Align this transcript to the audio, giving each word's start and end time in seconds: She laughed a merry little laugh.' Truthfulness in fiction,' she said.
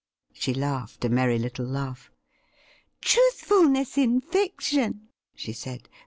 She 0.33 0.51
laughed 0.55 1.05
a 1.05 1.09
merry 1.09 1.37
little 1.37 1.67
laugh.' 1.67 2.09
Truthfulness 3.01 3.99
in 3.99 4.19
fiction,' 4.19 5.09
she 5.35 5.53
said. 5.53 5.87